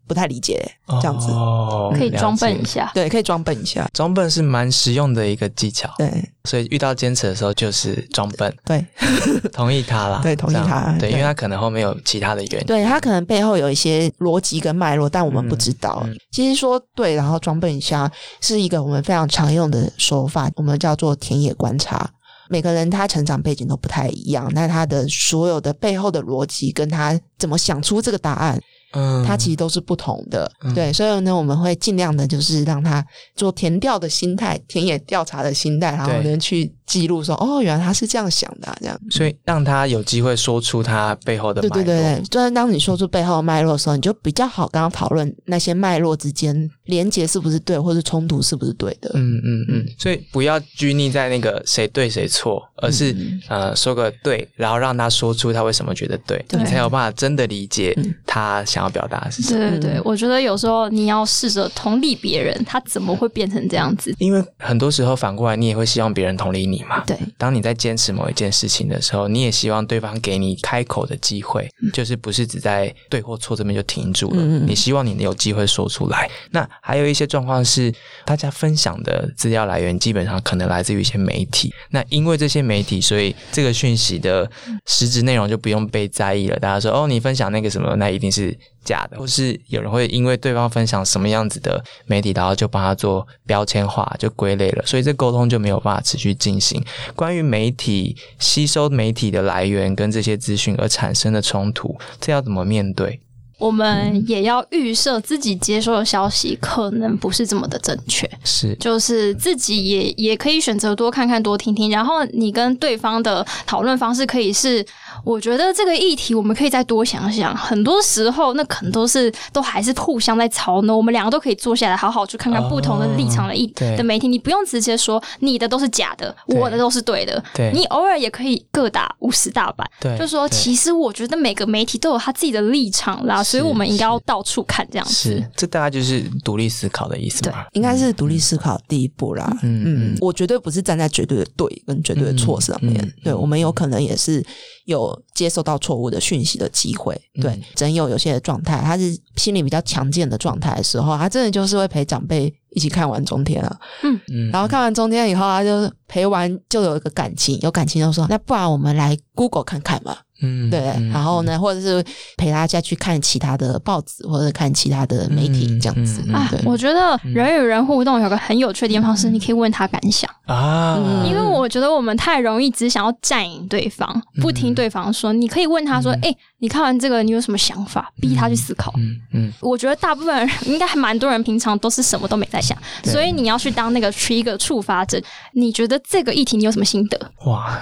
[0.07, 0.63] 不太理解
[1.01, 2.91] 这样子，哦可以装笨一下。
[2.95, 6.11] 对，可以装笨一下，装笨是蛮实用的一个技巧，对。
[6.45, 8.85] 所以遇到坚持的时候就是装笨，对。
[9.53, 11.11] 同意他啦，对同意他对。
[11.11, 16.03] 因为他可能后面有其他的原因，对，他可能背后有一些逻辑跟脉络，但我们不知道。
[16.05, 16.17] 嗯嗯。
[16.31, 22.11] 其实说对，然后装笨一下是一个我们非常常用的手法，我们叫做田野观察。
[22.51, 28.61] 每个人他成长背景都不太一样，那他的所有的背后的逻辑跟他怎么想出这个答案，
[28.95, 29.25] 嗯。
[29.25, 30.51] 它其实都是不同的。
[30.63, 30.75] 嗯。
[30.75, 33.05] 对，所以呢，我们会尽量的就是让他
[33.37, 36.23] 做填调的心态、田野调查的心态，然后对。
[36.23, 38.99] 呢去记录说，哦，原来他是这样想的啊、这样。
[39.11, 49.11] 所以让他有机会说出他背后的对脉络对对对，就是当你说出背后的脉络的时候，你就比较好跟他讨论那些脉络之间连接是不是对，或是冲突是不是对的。
[49.15, 59.71] 嗯嗯嗯，所以不要拘泥在那个谁对谁错，而是、嗯呃说个对，然后让他说出他为什么觉得对，对你才有办法真的理解嗯他想要表达的是什么。
[59.71, 64.15] 对对对，我觉得有时候你要试着同理别人，他怎么会变成这样子？
[64.19, 67.05] 因为很多时候反过来，你也会希望别人同理你嘛。
[67.07, 74.37] 对，当你在坚持某一件事情的时候，你也希望对方给你开口的机会，就是不是只在对或错这边就停住了。
[74.37, 76.29] 嗯嗯嗯你希望你能有机会说出来。
[76.51, 77.93] 那还有一些状况是，
[78.25, 81.73] 大家分享的资料来源基本上可能来自于一些媒体。
[81.91, 84.51] 那因为这些媒体，所以这个讯息的
[84.87, 86.59] 实质内容就不用被在意了。
[86.59, 96.85] 大家说哦，你分享那个什么，那一定是假的，或是有人会因为对方分享什么样子的媒体，然后就帮他做标签化，就归类了，所以这沟通就没有办法持续进行。
[97.17, 103.21] 关于媒体吸收媒体的来源跟这些资讯而产生的冲突，这要怎么面对？
[103.57, 114.85] 我们也要预设自己接收的消息可能不是这么的正确，是就是自己也也可以选择多看看、多听听，然后你跟对方的讨论方式可以是，
[115.23, 117.55] 我觉得这个议题我们可以再多想想。
[117.57, 129.89] 很多时候那可能都是都还是互相在吵呢，我们两个都可以坐下来好好去看看不同的立场的议、对的媒体，你不用直接说你的都是假的，我的都是对的，对你偶尔也可以各打五十大板。
[130.01, 135.51] 对，就说，对其实我觉得每个媒体都有他自己的立场啦，所以我们应该要到处看这样子是。
[135.57, 137.65] 这大概就是独立思考的意思嘛？
[137.73, 139.51] 应该是独立思考第一步啦。
[139.63, 142.95] 嗯嗯嗯我绝对不是站在绝对的对跟绝对的错上面。
[142.95, 144.45] 嗯嗯对我们有可能也是
[144.85, 147.15] 有接受到错误的讯息的机会。
[147.41, 153.81] 对嗯，真有有些的状态，他是心理比较强健的状态的时候，他真的就是会陪长辈一起看完中天啊。
[154.03, 160.17] 嗯然后看完中天以后，他就陪完就有一个感情，有感情就说，那不然我们来 Google 看看嘛。
[160.43, 162.05] 嗯，对，嗯然后呢，或者是
[162.37, 166.21] 陪大家去看其他的报纸或者看其他的媒体这样子。
[166.27, 166.35] 嗯嗯嗯。
[166.35, 171.27] 啊，，我觉得人与人互动有个很有趣的地方是，你可以问他感想，啊，嗯。
[171.29, 175.33] 因为我觉得我们太容易只想要占领对方，不听对方说。
[175.33, 178.91] 你可以问他说：“哎、你看完这个，你有什么想法？”逼他去思考。
[178.97, 185.21] 嗯嗯我觉得大部分人应该还蛮多人平常都是什么都没在想，所以你要去当那个 trigger 触发者。
[185.53, 187.21] 你觉得这个议题你有什么心得？
[187.45, 187.79] 哇，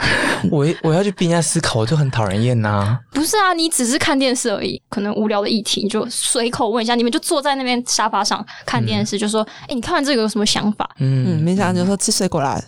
[0.50, 2.98] 我我要去逼人家思考，我就很讨人厌呐。
[3.12, 12.60] 不是啊，你只是看电视而已，可能无聊的议题你就随口问一下，你们就坐在那边沙发上看电视，就说：“哎、你看完这个有什么想法？”嗯，嗯，没想到就说吃水果啦，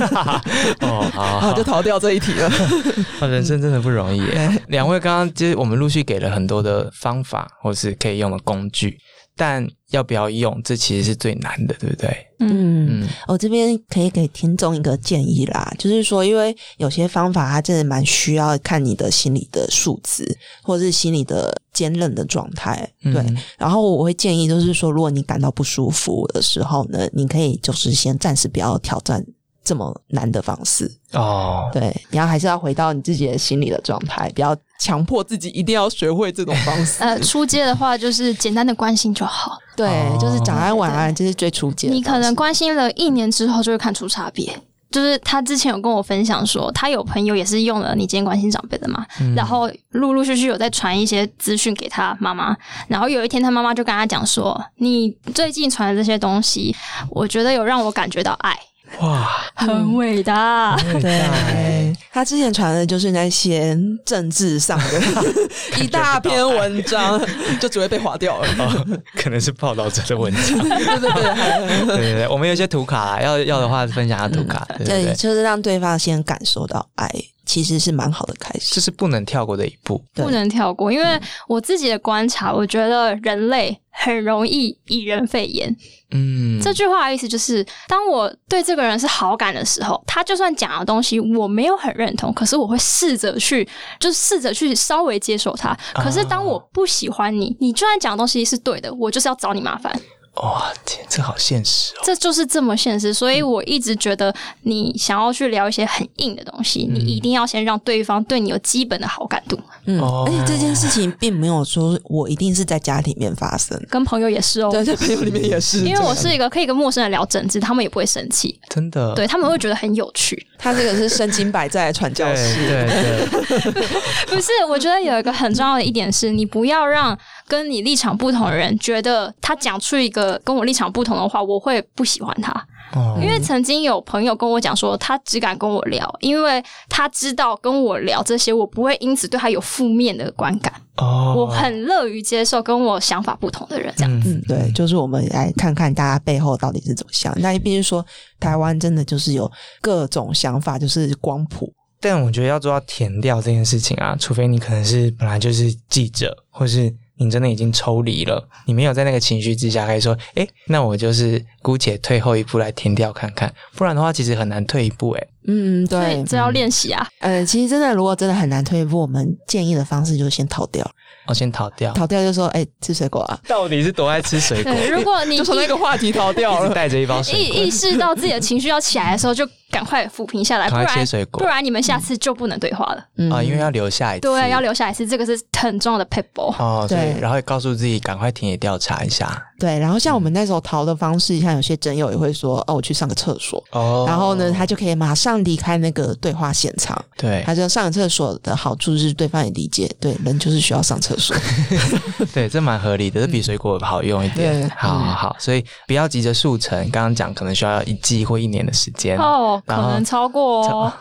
[0.80, 2.50] 哦，好 就逃掉这一题了。
[3.20, 4.62] 好，人生真的不容易耶。
[4.68, 8.98] 两位刚刚其实我们陆续给了很多的方法，或是可以用的工具，
[9.36, 12.08] 但要不要用，这其实是最难的，对不对？
[12.40, 20.24] 嗯，嗯我这边可以给听众一个建议啦，就是说，因为有些方法它真的蛮需要看你的心理的数值，
[20.62, 22.88] 或者是心理的坚韧的状态。
[23.02, 29.24] 对，嗯然后我会建议，就是说，如果你感到不舒服的时候呢，你可以就是先暂时不要挑战
[29.64, 30.90] 这么难的方式。
[31.12, 37.02] 哦，对，你要还是要回到你自己的心理的状态，不要强迫自己一定要学会这种方式。
[37.04, 39.58] 呃，出街的话就是简单的关心就好。
[39.76, 41.88] 对，哦就是早安晚安，这是最初阶。
[41.88, 44.58] 你可能关心了一年之后，就会看出差别。
[44.90, 52.54] 就是他之前有跟我分享说，他有朋友也是用了你今天关心长辈的嘛，然后陆陆续续有在传一些资讯给他妈妈，
[52.88, 56.76] 然后有一天他妈妈就跟他讲说，你最近传的这些东西，
[57.08, 58.54] 我觉得有让我感觉到爱，
[59.00, 60.76] 哇，很伟大。
[61.00, 65.00] 对，他之前传的就是那些政治上的
[65.82, 67.20] 一大篇文章，
[67.60, 68.48] 就只会被划掉了。
[68.58, 70.58] 哦，可能是报道者的文章。
[70.58, 70.68] 对
[71.00, 77.10] 对对，对对对，我们有一些图卡，要要的话分享下图卡，对对对，对，就是让对方先感受到爱，
[77.52, 78.74] 其实是蛮好的开始。
[78.74, 80.02] 这是不能跳过的一步。
[80.14, 85.76] 不能跳过，因为我自己的观察，我觉得人类很容易以人废言。
[86.12, 93.68] 嗯，这句话的意思就是，当我对这个人是好感的时候，他就算讲的东西我没有很认同，可是我会试着去，
[94.00, 95.76] 就试着去稍微接受他。
[95.92, 99.94] 可是当我不喜欢你，你就算讲的东西是对的，我就是要找你麻烦。
[100.36, 102.00] 哇，天，这好现实哦。
[102.04, 109.58] 这就是这么现实，所以我一直觉得，你想要去聊一些很硬的东西，你一定要先让对方对你有基本的好感度。
[109.84, 110.24] 嗯，哦。
[110.26, 115.80] 而且这件事情并没有说我一定是在家里面发生，跟朋友也是哦，对，在朋友里面也是。
[115.84, 120.46] 因为我是一个可以跟陌生人聊政治，他们也不会生气，真的，对他们会觉得很有趣。
[120.58, 123.82] 他这个是身经百战的传教对士，对对，
[124.30, 127.18] 不是，我觉得有一个很重要的一点是，你不要让
[127.52, 132.50] 跟你立场不同的人觉得他讲出一个跟我立场不同的话，我会不喜欢他。
[132.94, 140.72] 哦因为曾经有朋友跟我讲说，他只敢跟我聊，因为他知道跟我聊这些，我不会因此对他有负面的观感。
[140.96, 144.20] 哦，我很乐于接受跟我想法不同的人，这样。
[144.22, 147.38] 子嗯，对，就是我们来看看大家背后到底是怎么想。
[147.38, 148.02] 那必须说，
[148.40, 149.50] 台湾真的就是有
[149.82, 151.70] 各种想法，就是光谱。
[152.00, 156.92] 但我觉得要做到填掉这件事情啊，除非你可能是本来就是记者，或是
[157.24, 167.06] 你真的已经抽离了，你没有在那个情绪之下可以说，诶，那我就是姑且退后一步来填掉看看，不然的话其实很难退一步、诶，嗯，对，这要练习啊！
[167.20, 170.88] 呃，其实真的，如果真的很难退一步，我们建议的方式就是先逃掉，
[171.26, 171.92] 我先逃掉。
[171.92, 174.72] 逃掉就说，哎、吃水果啊，到底是多爱吃水果？
[174.90, 176.72] 如果你 就从那个话题逃掉了。
[176.72, 183.04] 带着一包水意，意识到自己的情绪要起来的时候，就赶快抚平下来，不赶快切然水果不然你们下次就不能对话了。
[183.16, 186.54] 嗯啊，因为要留下一次，对，要留下一次，这个是很重要的 paper。
[186.62, 189.42] 哦，对，然后告诉自己赶快田野调查一下。
[189.58, 197.02] 对，然后像我们那时候逃的方式，像有些真友也会说，哦，我去上个厕所，哦然后呢，他就可以马上离开那个对话现场。
[197.16, 201.34] 对他就上厕所的好处是对方也理解，对人就是需要上厕所。
[202.34, 204.62] 对，这蛮合理的，这比水果好用一点。
[204.62, 206.76] 嗯好好好，所以不要急着速成。
[206.90, 209.16] 刚刚讲可能需要一季或一年的时间。
[209.16, 210.92] 哦，可能超过哦。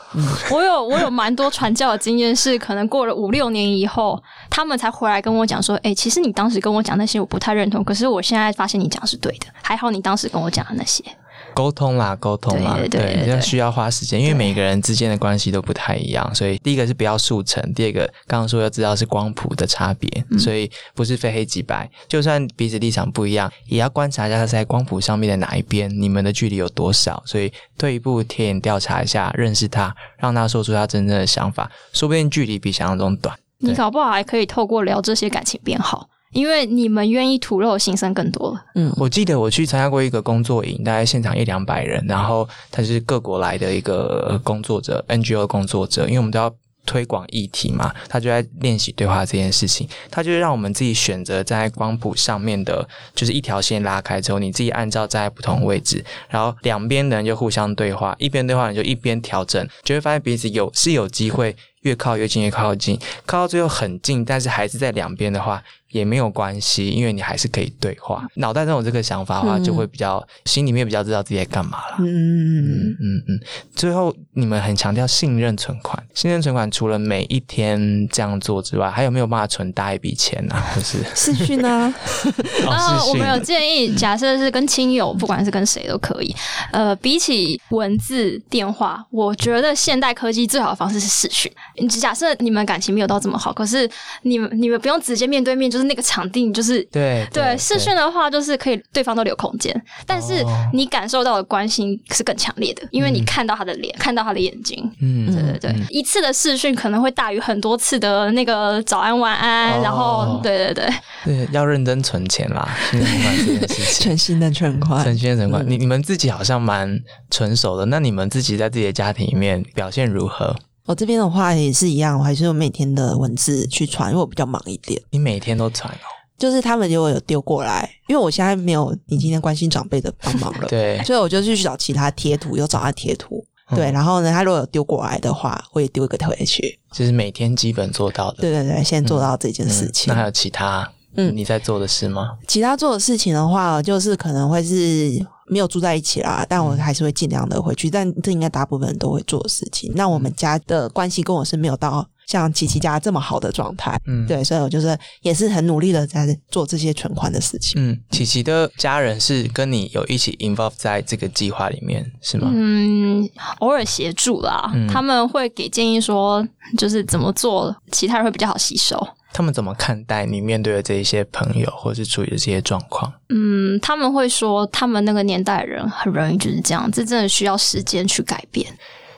[0.52, 11.04] 我有我有蛮多传教的经验，是可能过了五六年以后，他们才回来跟我讲说：“哎、其实你当时跟我讲那些我不太认同，可是我现在发现你讲是对的，还好你当时跟我讲的那些。
[11.54, 20.40] 沟通啦，沟通啦，对对对对这需要花时间，因为每个人之间的关系都不太一样，所以第一个是不要速成，第二个刚刚说要知道是光谱的差别，嗯。
[20.40, 33.38] 所以不是非黑即白，就算彼此立场不一样，也要观察一下他在光谱上面的哪一边，你们的距离有多少，所以退一步田野调查一下，认识他，让他说出他真正的想法，说不定距离比想象中短。
[33.60, 38.66] 你搞不好还可以透过聊这些感情变好，因为你们愿意吐露心声更多了。
[38.76, 46.54] 嗯，我记得我去参加过一个工作营，大概现场一两百人，然后他是各国来的一个工作者，NGO 工作者，因为我们都要
[46.84, 65.62] 推广议题嘛，他就在练习对话这件事情，他就让我们自己选择在光谱上面的，就是一条线拉开之后，你自己按照站在不同位置，然后两边的人就互相对话，一边对话你就一边调整，就会发现彼此有是有机会越靠越近，越靠近，靠到最后很近，但是还是在两边的话。
[65.92, 68.26] 也没有关系，因为你还是可以对话。
[68.36, 71.96] 脑袋中有这个想法的话，就会比较心里面比较知道自己在干嘛了。
[72.00, 73.40] 嗯嗯嗯嗯。
[73.76, 76.02] 最后，你们很强调信任存款。
[76.14, 80.56] 信任存款除了每一天这样做之外，还有没有办法存大一笔钱呢？
[80.74, 81.94] 或是视讯呢？
[82.70, 86.34] 啊，我们有建议，假设是跟亲友，不管是跟谁都可以。
[86.72, 91.52] 呃，比起文字电话，我觉得现代科技最好的方式是视讯。
[91.90, 93.88] 假设你们感情没有到这么好，可是
[94.24, 95.82] 你们你们不用直接面对面，就是。
[95.92, 100.42] 那个场地就是对对视讯的话，就是可以对方都留空间，但是
[100.72, 104.90] 你感受到的关心是更强烈的，因为你看到他的脸，看到他的眼睛。
[105.02, 110.94] 嗯，对对对，一次的视讯可能会大于很多次的那个早安晚安，然后对对对，
[111.26, 115.68] 对 要认真存钱啦，存钱这件事情，存心的存款，存心的存款。
[115.68, 116.98] 你你们自己好像蛮
[117.30, 120.56] 成熟的，那你们自己在自己的家庭里面表现如何？
[120.86, 125.02] 我这边的话也是一样，我还是用每天的文字去传，因为我比较忙一点。
[125.12, 126.08] 你每天都传哦？
[126.38, 138.38] 就是他们如果有丢过来，因为我现在没有你今天关心长辈的帮忙了， 对，所以我就去找其他贴图，又找他贴图，对，然后呢，他如果有丢过来的话，我也丢一个回去，就是每天基本做到的。
[138.42, 140.12] 对对对，现在做到这件事情。
[140.12, 142.32] 那还有其他嗯你在做的事吗？
[142.48, 145.24] 其他做的事情的话，就是可能会是。
[145.52, 147.90] 没有住在一起啦，但我还是会尽量的回去。
[147.90, 149.92] 但这应该大部分人都会做的事情。
[149.96, 157.74] 那我们家的关系跟我是没有到像琪琪家这么好的状态，嗯，对，所以我就是也是很努力的在做这些存款的事情。
[157.76, 162.50] 嗯，琪琪的家人是跟你有一起 involve 在这个计划里面是吗？
[162.54, 163.30] 嗯，
[163.60, 166.48] 偶尔协助啦，他们会给建议说，
[166.78, 168.98] 就是怎么做，其他人会比较好吸收。
[169.34, 173.12] 他们怎么看待你面对的这一些朋友，或是处理的这些状况？
[173.30, 178.68] 嗯，他们会说，他们那个年代人很容易就是这样，这真的需要时间去改变。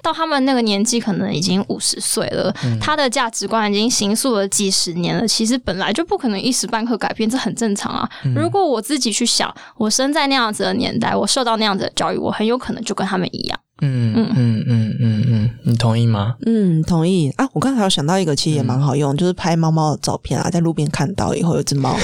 [0.02, 5.26] 到他们那个年纪，可能已经五十岁了，他的价值观已经形塑了几十年了。
[5.26, 8.10] 其实本来就不可能一时半刻改变，这很正常啊。
[8.36, 13.58] 如果我自己去想，我生在那样子的年代，我受到那样子的教育，我很有可能就跟他们一样。
[13.84, 16.36] 嗯嗯嗯嗯嗯嗯，你同意吗？
[16.46, 17.48] 嗯，同意啊。
[17.54, 21.98] 我刚才有想到一个，其实也蛮好用，就是拍猫猫的照片啊，在路边看到以后有只猫，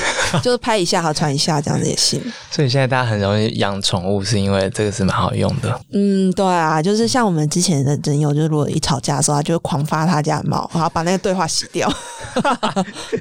[0.43, 2.21] 就是拍一下和传一下，这样子也行。
[2.51, 5.79] 所以现在大家很容易养宠物，是因为这个是蛮好用的。
[5.93, 11.89] 嗯，对啊，就是像我们之前的真友，就是如果一吵架的时候，他就会狂发他家的猫，然后把那个对话洗掉。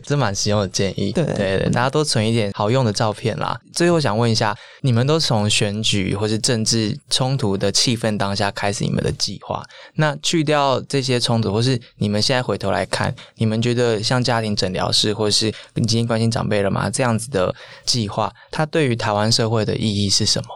[0.02, 1.12] 这蛮实用的建议。
[1.12, 3.59] 对对对，大家多存一点好用的照片啦。
[3.72, 9.62] 最后想问一下，你们都从选举或是政治冲突的气氛当下开始你们的计划，
[9.94, 16.90] 那去掉这些冲突，或是你们现在回头来看，你们觉得像家庭诊疗室，或是你今天关心长辈了吗？
[16.90, 20.49] 这样子的计划，它对于台湾社会的意义是什么？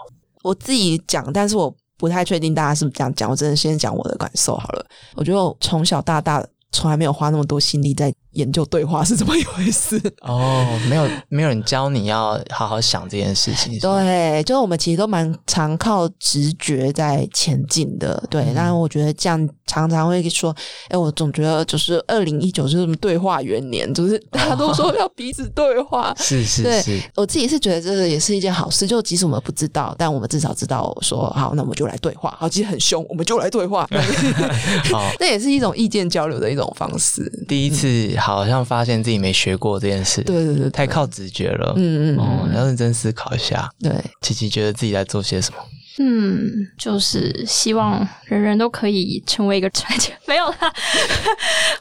[0.43, 3.31] 我自己讲，但是我不太确定大家是不是这样讲。
[3.31, 4.87] 我真的先讲我的感受好了。
[5.15, 8.13] 我觉得我从小到大从来没有花那么多心力在。
[8.33, 10.01] 研究对话是怎么一回事？
[10.23, 13.79] 哦，没有，没有人教你要好好想这件事情。
[13.79, 18.23] 对，就是我们其实都蛮常靠直觉在前进的。
[18.31, 20.55] 对，但我觉得这样常常会说，
[20.89, 26.15] 哎，我总觉得就是二零一九就是什么对话元年，就是 大家都说要彼此对话。
[26.17, 28.87] 是是是，我自己是觉得这个也是一件好事。
[28.87, 32.35] 就即使我们不知道，但我们至少知道说好，那我们就来对话。
[32.39, 33.87] 好，其实很凶，我们就来对话。
[34.91, 37.31] 好，那也是一种意见交流的一种方式。
[37.47, 38.17] 第一次。
[38.23, 41.75] 好像发现自己没学过这件事，对对对，太靠直觉了。
[41.77, 43.71] 嗯嗯，哦，要认真思考一下。
[43.81, 45.59] 对，琪琪觉得自己在做些什么？
[45.99, 50.13] 嗯，就是希望人人都可以成为一个传奇。
[50.27, 50.73] 没有啦，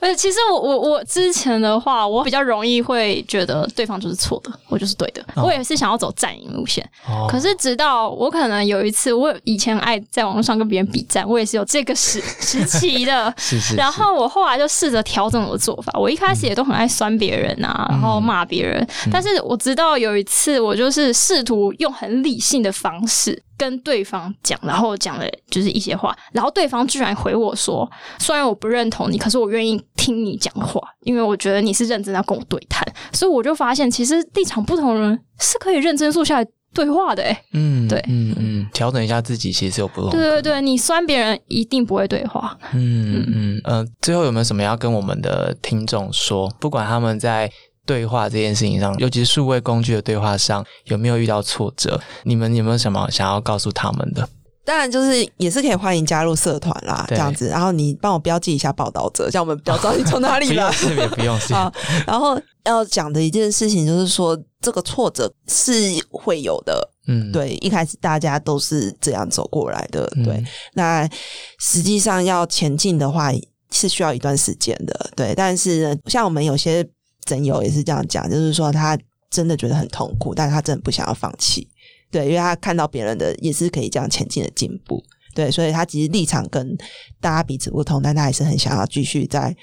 [0.01, 5.24] 而且其实我我我之前的话，我比较容易会觉得对方就是错的，我就是对的。
[5.38, 6.88] 我也是想要走战赢路线。
[7.30, 13.34] 可是直到我可能有一次，我以前爱在网络上跟别人比战，我也是有这个时时期的。
[13.38, 13.76] 是是。
[13.76, 15.97] 然后我后来就试着调整我的做法。
[15.97, 18.86] 我一开始也都很爱酸别人啊，然后骂别人。
[19.12, 23.41] 但是我直到有一次，我就是试图用很理性的方式。
[23.62, 27.88] 跟对方讲，然后讲了就是一些话，然后对方居然回我说
[28.18, 32.84] ：“虽然我不认同你，可是我愿意听你讲话，因为我觉得你是认真要跟我对谈。”
[33.14, 37.22] 所以我就发现，其实立场不同的人是可以认真坐下来对话的。
[37.22, 40.09] 哎，嗯，对，嗯嗯，调整一下自己，其实有不同。
[40.09, 42.57] 对对对，你酸别人一定不会对话。
[42.74, 46.51] 嗯嗯嗯，最后有没有什么要跟我们的听众说？
[46.59, 47.51] 不管他们在。
[47.86, 51.99] 对话这件事情上，尤其是数位工具的对话上，有没有遇到挫折？
[52.23, 54.27] 你们有没有什么想要告诉他们的？
[54.63, 57.47] 当然就是也是可以欢迎加入社团啦，这样子。
[57.47, 60.71] 然后你帮我标记一下报道者，这样我们比较知道你从哪里来
[61.15, 61.39] 不用。
[61.39, 61.71] 不用
[62.05, 65.73] 然后要讲的一件事情就是说，这个挫折是
[66.11, 66.88] 会有的。
[67.07, 70.07] 嗯，对，一开始大家都是这样走过来的。
[70.15, 71.09] 嗯对，那
[71.57, 73.32] 实际上要前进的话
[73.71, 75.09] 是需要一段时间的。
[75.15, 76.88] 对，但是，像我们有些
[77.26, 78.97] 诊友也是这样讲，就是说他
[79.30, 81.67] 真的觉得很痛苦，但是他真的不想要放弃。
[82.09, 85.03] 对，因为他看到别人的也是可以这样前进的进步。
[85.34, 86.78] 对，所以他其实立场跟
[87.22, 89.55] 大家彼此不同，但他还是很想要继续在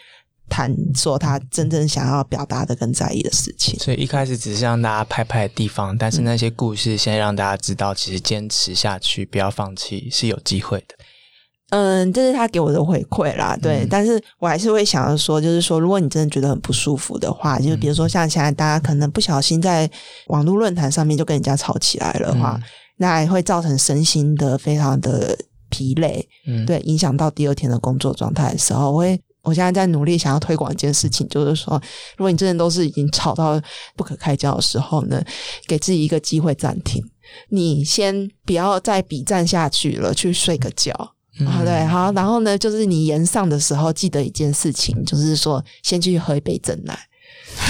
[0.49, 3.79] 谈说他真正想要表达的跟在意的事情。
[3.79, 10.95] 所以一开始只是让大家拍拍地方，但是那些故事先让大家知道，其实坚持下去，不要放弃是有机会的。
[11.71, 13.89] 嗯，这是他给我的回馈啦，对，嗯。
[13.91, 19.91] 但是我还是会想要说，就是说，如果你真的觉得很不舒服的话，就是比如说像现在大家可能不小心在
[20.29, 22.63] 网络论坛上面就跟人家吵起来了的话，嗯
[23.01, 25.37] 那会造成身心的非常的
[25.69, 29.21] 疲累，嗯，对，影响到第二天的工作状态的时候，我会。
[29.43, 31.81] 我现在在努力想要推广一件事情，就是说，
[32.19, 33.59] 如果你真的都是已经吵到
[33.97, 35.23] 不可开交的时候呢，
[35.67, 37.03] 给自己一个机会暂停，
[37.49, 40.93] 你先不要再比战下去了，去睡个觉，
[41.39, 41.47] 嗯。
[41.47, 46.99] 好，对，好，然后呢，就是你延上的时候，记得一件事情，就是说，先去喝一杯真奶，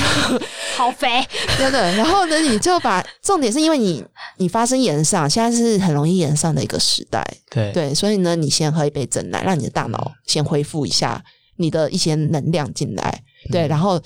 [0.76, 1.24] 好肥，
[1.58, 1.92] 真的。
[1.94, 4.04] 然后呢，你就把重点是因为你
[4.36, 7.72] 你发生延上，现在是很容易延上的一个时代，对。
[7.72, 11.22] 对，所以呢，你先喝一杯真奶，让你的大脑先恢复一下
[11.56, 14.00] 你的一些能量进来，对，然后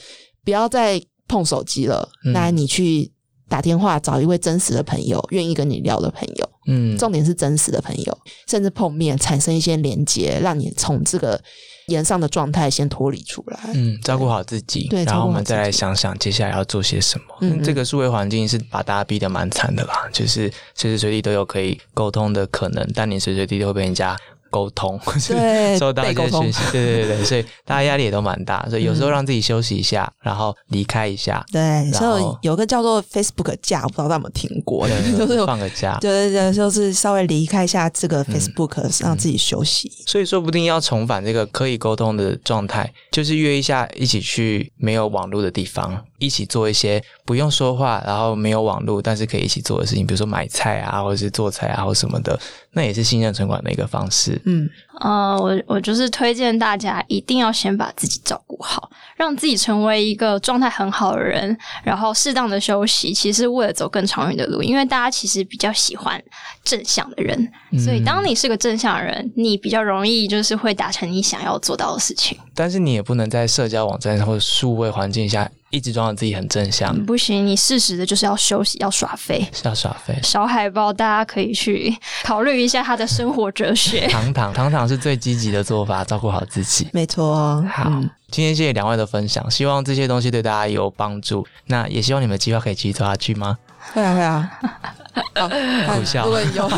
[0.45, 2.33] 不要再碰手机了，嗯。
[2.33, 3.13] 那你去
[3.49, 6.49] 打电话找一位真实的朋友，愿意跟你聊的朋友。
[6.67, 11.41] 嗯，重点是真实的朋友，甚至碰面产生一些连接，让你从这个
[11.89, 13.59] 延上的状态先脱离出来。
[13.75, 17.25] 嗯，照顾好自己，对然后我们再来想想接下来要做些什么。
[17.41, 24.17] 嗯嗯这个数位环境是把大家逼得蛮惨的啦，就是随时随地都有可以沟通的可能，但你随时随地都会被人家
[24.53, 35.97] 沟通， 对收到一些讯息，对对对对，所以 大家压力也都蛮大，所以有时候嗯让自己休息一下，然后离开一下，对，所以后有个叫做 Facebook 假，我不知道大家有没有听过，对 就是放个假。
[36.01, 39.91] 对对对，就是稍微离开一下这个嗯 Facebook，、让自己休息。
[40.07, 52.39] 所以说不定要重返这个可以沟通的状态，就是约一下一起去没有网络的地方，一起做一些不用说话，然后没有网络，但是可以一起做的事情，比如说买菜啊，或者是做菜啊，或什么的，
[52.73, 54.41] 那也是信任存款的一个方式。
[54.45, 54.69] 嗯，
[55.01, 64.63] 呃，我我就是推荐大家一定要先把自己照顾好，让自己成为一个状态很好的人，然后适当的休息，其实为了走更长远的路。
[64.63, 66.23] 因为大家其实比较喜欢
[66.65, 72.39] 正向的人，所以当你是个正向的人，你比较容易就是会达成你想要做到的事情。
[72.55, 79.45] 但是你也不能在社交网站或者数位环境下一直装的自己很正向，不行，你适时的就是要休息，要耍废。
[79.53, 80.17] 是要耍废。
[80.23, 81.93] 小海豹，大家可以去
[82.23, 84.07] 考虑一下他的生活哲学。
[84.09, 86.87] 糖糖糖糖是最积极的做法，照顾好自己。
[86.93, 87.67] 没错哦。
[87.69, 91.47] 好，嗯今天谢谢两位的分享，希望这些东西对大家有帮助。
[91.67, 93.59] 那也希望你们计划可以继续做下去吗？
[93.95, 94.51] 会啊会啊。
[95.87, 96.69] 好，笑有，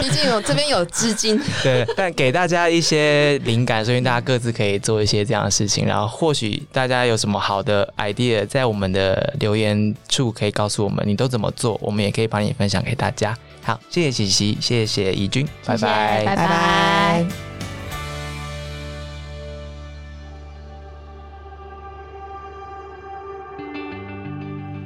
[0.00, 5.84] 毕竟有这边有资金，对，但给大家一些灵感，所以大家各自可以做一些这样的事情。
[5.84, 13.36] 然后或许大家有什么好的 idea，在我们的留言处可以告诉我们，你都怎么做，我们也可以帮你分享给大家。
[13.62, 17.49] 好，谢谢琪琪，谢谢怡君，拜拜拜拜。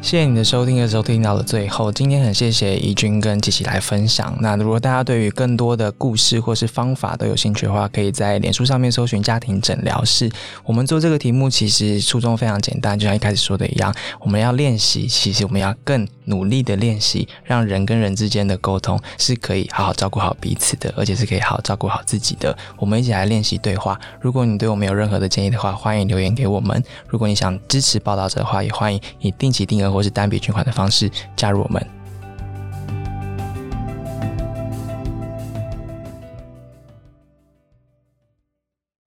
[0.05, 4.37] 谢谢你的收听的收听到了最后，今天很谢谢怡君跟琪琪来分享。
[4.39, 10.31] 那如果大家对于更多的故事或是方法都有兴趣的话，可以在脸书上面搜寻家庭诊疗室。
[10.63, 22.55] 我们做这个题目其实初衷非常简单，就像一开始说的一样，我们要练习，其实我们要更努力的练习，让人跟人之间的沟通是可以好好照顾好彼此的，而且是可以好好照顾好自己的。
[22.77, 23.99] 我们一起来练习对话。
[24.21, 26.85] 如果你对我们有任何的建议的话，欢迎留言给我们。
[27.09, 32.04] 如果你想支持报道者的话，也欢迎你定期定额或是单笔捐款的方式加入我们。